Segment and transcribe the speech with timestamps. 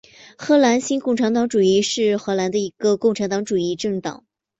[0.35, 1.47] 荷兰新共产党
[1.87, 4.25] 是荷兰的一个共产主义政党。